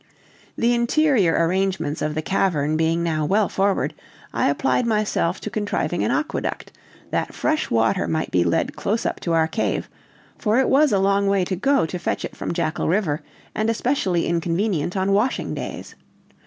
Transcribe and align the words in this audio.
The 0.57 0.73
interior 0.73 1.33
arrangements 1.33 2.01
of 2.01 2.15
the 2.15 2.23
cavern 2.23 2.75
being 2.75 3.03
now 3.03 3.23
well 3.23 3.47
forward, 3.47 3.93
I 4.33 4.49
applied 4.49 4.87
myself 4.87 5.39
to 5.41 5.51
contriving 5.51 6.03
an 6.03 6.09
aqueduct, 6.09 6.71
that 7.11 7.35
fresh 7.35 7.69
water 7.69 8.07
might 8.07 8.31
be 8.31 8.43
led 8.43 8.75
close 8.75 9.05
up 9.05 9.19
to 9.19 9.33
our 9.33 9.47
cave, 9.47 9.91
for 10.39 10.59
it 10.59 10.69
was 10.69 10.91
a 10.91 10.97
long 10.97 11.27
way 11.27 11.45
to 11.45 11.55
go 11.55 11.85
to 11.85 11.99
fetch 11.99 12.25
it 12.25 12.35
from 12.35 12.51
Jackal 12.51 12.87
River, 12.87 13.21
and 13.53 13.69
especially 13.69 14.25
inconvenient 14.25 14.97
on 14.97 15.11
washing 15.11 15.53
days. 15.53 15.93